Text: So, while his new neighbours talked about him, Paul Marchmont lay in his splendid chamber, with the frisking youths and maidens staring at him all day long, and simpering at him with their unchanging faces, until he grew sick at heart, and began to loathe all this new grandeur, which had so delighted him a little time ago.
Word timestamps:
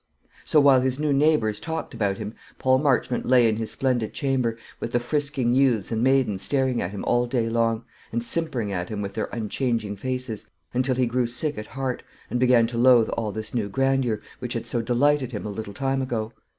So, 0.45 0.59
while 0.59 0.81
his 0.81 0.97
new 0.97 1.13
neighbours 1.13 1.59
talked 1.59 1.93
about 1.93 2.17
him, 2.17 2.33
Paul 2.57 2.79
Marchmont 2.79 3.23
lay 3.23 3.47
in 3.47 3.57
his 3.57 3.69
splendid 3.69 4.13
chamber, 4.13 4.57
with 4.79 4.93
the 4.93 4.99
frisking 4.99 5.53
youths 5.53 5.91
and 5.91 6.01
maidens 6.03 6.41
staring 6.41 6.81
at 6.81 6.89
him 6.89 7.03
all 7.05 7.27
day 7.27 7.47
long, 7.49 7.83
and 8.11 8.23
simpering 8.23 8.73
at 8.73 8.89
him 8.89 9.03
with 9.03 9.13
their 9.13 9.29
unchanging 9.31 9.95
faces, 9.95 10.49
until 10.73 10.95
he 10.95 11.05
grew 11.05 11.27
sick 11.27 11.55
at 11.59 11.67
heart, 11.67 12.01
and 12.31 12.39
began 12.39 12.65
to 12.65 12.79
loathe 12.79 13.09
all 13.09 13.31
this 13.31 13.53
new 13.53 13.69
grandeur, 13.69 14.19
which 14.39 14.53
had 14.53 14.65
so 14.65 14.81
delighted 14.81 15.33
him 15.33 15.45
a 15.45 15.51
little 15.51 15.71
time 15.71 16.01
ago. 16.01 16.33